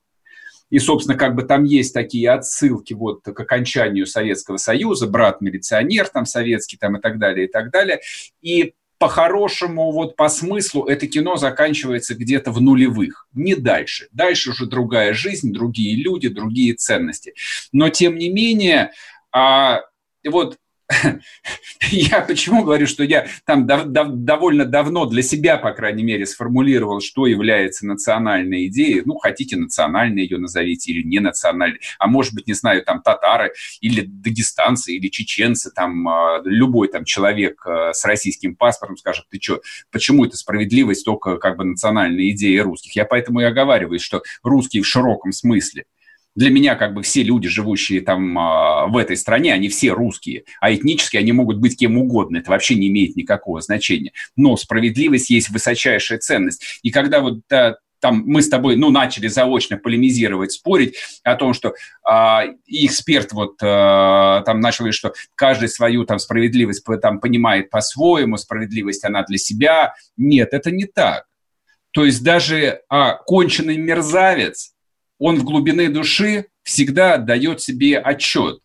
[0.70, 6.26] и, собственно, как бы там есть такие отсылки вот к окончанию Советского Союза, брат-милиционер там
[6.26, 8.00] советский там и так далее, и так далее.
[8.42, 14.09] И по-хорошему, вот по смыслу, это кино заканчивается где-то в нулевых, не дальше.
[14.11, 17.34] Дальше уже другая жизнь, другие люди, другие ценности.
[17.72, 18.92] Но, тем не менее,
[19.32, 19.82] а,
[20.26, 20.58] и вот
[21.90, 26.26] я почему говорю, что я там дов- дов- довольно давно для себя, по крайней мере,
[26.26, 29.02] сформулировал, что является национальной идеей.
[29.04, 31.80] Ну, хотите национальной ее назовите или не национальной.
[31.98, 37.04] А может быть, не знаю, там татары или дагестанцы или чеченцы, там а, любой там
[37.04, 39.60] человек а, с российским паспортом скажет, ты что,
[39.90, 42.94] почему это справедливость только как бы национальной идеи русских?
[42.94, 45.86] Я поэтому и оговариваюсь, что русские в широком смысле–
[46.37, 50.45] для меня как бы все люди, живущие там э, в этой стране, они все русские,
[50.61, 54.12] а этнически они могут быть кем угодно, это вообще не имеет никакого значения.
[54.37, 56.80] Но справедливость есть высочайшая ценность.
[56.82, 57.41] И когда вот
[58.01, 62.12] там мы с тобой, ну, начали заочно полемизировать, спорить о том, что э,
[62.66, 69.05] эксперт вот э, там начал говорить, что каждый свою там справедливость там понимает по-своему, справедливость
[69.05, 69.95] она для себя.
[70.16, 71.24] Нет, это не так.
[71.91, 74.75] То есть даже а, конченый мерзавец,
[75.18, 78.60] он в глубины души всегда отдает себе отчет.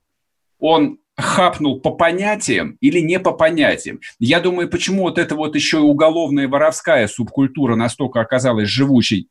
[0.59, 3.99] Он хапнул по понятиям или не по понятиям.
[4.19, 9.27] Я думаю, почему вот эта вот еще и уголовная воровская субкультура настолько оказалась живучей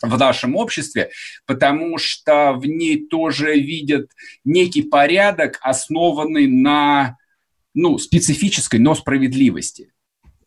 [0.00, 1.10] в нашем обществе,
[1.44, 4.10] потому что в ней тоже видят
[4.44, 7.16] некий порядок, основанный на
[7.74, 9.92] ну, специфической, но справедливости.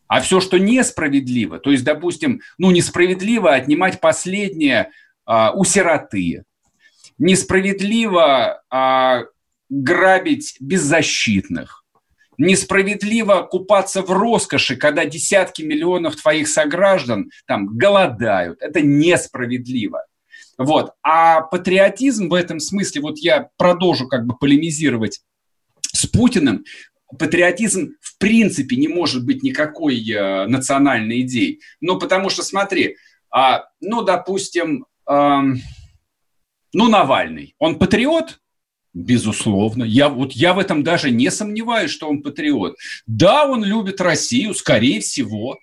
[0.08, 4.92] А все, что несправедливо, то есть, допустим, ну, несправедливо отнимать последнее
[5.26, 6.44] а, у сироты.
[7.18, 9.24] Несправедливо а,
[9.70, 11.86] грабить беззащитных.
[12.38, 18.62] Несправедливо купаться в роскоши, когда десятки миллионов твоих сограждан там голодают.
[18.62, 20.06] Это несправедливо.
[20.58, 20.94] Вот.
[21.04, 25.22] А патриотизм в этом смысле, вот я продолжу как бы полемизировать
[25.94, 26.66] с Путиным,
[27.18, 31.62] патриотизм в принципе не может быть никакой э, национальной идеей.
[31.80, 32.98] Ну, потому что, смотри,
[33.30, 34.86] а, ну, допустим,
[36.74, 38.40] ну, Навальный, он патриот?
[38.94, 39.84] Безусловно.
[39.84, 42.76] Я, вот я в этом даже не сомневаюсь, что он патриот.
[43.08, 45.58] Да, он любит Россию, скорее всего.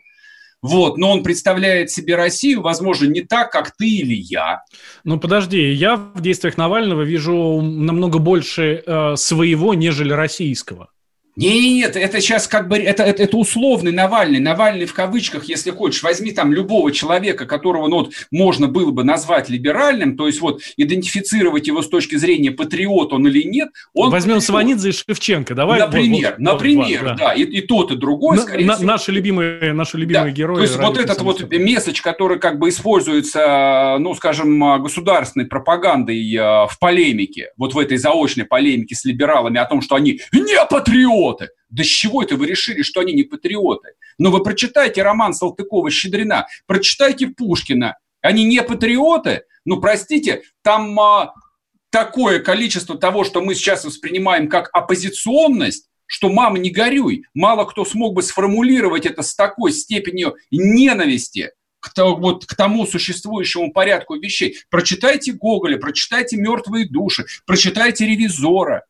[0.61, 4.63] Вот, но он представляет себе Россию, возможно, не так, как ты или я.
[5.05, 10.91] Ну, подожди, я в действиях Навального вижу намного больше э, своего, нежели российского.
[11.39, 16.03] Нет, это сейчас как бы, это, это, это условный Навальный, Навальный в кавычках, если хочешь.
[16.03, 20.61] Возьми там любого человека, которого ну, вот, можно было бы назвать либеральным, то есть вот
[20.77, 23.69] идентифицировать его с точки зрения патриот он или нет.
[23.95, 24.45] Он Возьмем патриот.
[24.45, 25.79] Сванидзе и Шевченко, давай.
[25.79, 27.27] Например, вот, вот, например, вот, да.
[27.27, 28.87] да, и, и тот, и другой, на, скорее на, всего.
[28.89, 30.31] Наши любимые, наши любимые да.
[30.31, 30.57] герои.
[30.57, 36.41] То есть вот этот вот месседж, который как бы используется, ну, скажем, государственной пропагандой э,
[36.41, 41.28] в полемике, вот в этой заочной полемике с либералами о том, что они не патриоты,
[41.29, 41.51] патриоты.
[41.71, 43.91] Да с чего это вы решили, что они не патриоты?
[44.19, 47.97] Но вы прочитайте роман Салтыкова-Щедрина, прочитайте Пушкина.
[48.21, 49.43] Они не патриоты?
[49.65, 51.35] Ну, простите, там а,
[51.91, 57.25] такое количество того, что мы сейчас воспринимаем как оппозиционность, что мама не горюй.
[57.35, 61.51] Мало кто смог бы сформулировать это с такой степенью ненависти
[61.81, 64.57] к, вот, к тому существующему порядку вещей.
[64.71, 68.85] Прочитайте Гоголя, прочитайте «Мертвые души», прочитайте «Ревизора».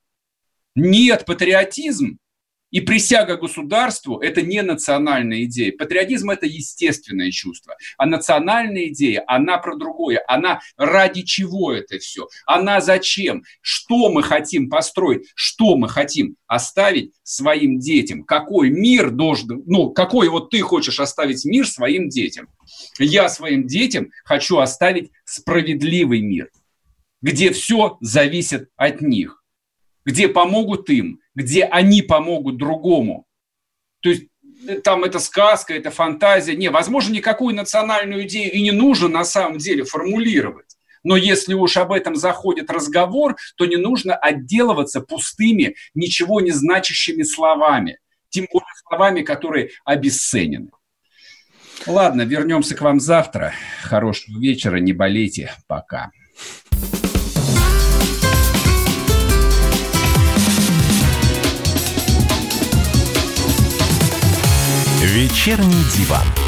[0.75, 2.19] Нет, патриотизм
[2.71, 5.73] и присяга государству– это не национальная идея.
[5.73, 7.77] Патриотизм– это естественное чувство.
[7.97, 10.23] А национальная идея, она про другое.
[10.29, 12.29] Она ради чего это все?
[12.47, 13.43] Она зачем?
[13.61, 15.29] Что мы хотим построить?
[15.35, 18.25] Что мы хотим оставить своим детям?
[18.25, 22.49] Какой мир должен, ну, какой вот ты хочешь оставить мир своим детям?
[22.99, 26.51] Я своим детям хочу оставить справедливый мир,
[27.23, 29.38] где все зависит от них
[30.09, 33.27] где помогут им, где они помогут другому.
[34.01, 34.25] То есть
[34.67, 36.57] э, там это сказка, это фантазия.
[36.57, 40.79] Не, возможно, никакую национальную идею и не нужно на самом деле формулировать.
[41.05, 47.23] Но если уж об этом заходит разговор, то не нужно отделываться пустыми, ничего не значащими
[47.23, 47.99] словами.
[48.31, 50.71] Тем более словами, которые обесценены.
[51.87, 53.53] Ладно, вернемся к вам завтра.
[53.83, 55.53] Хорошего вечера, не болейте.
[55.67, 56.11] Пока.
[65.09, 66.48] Вечерний диван.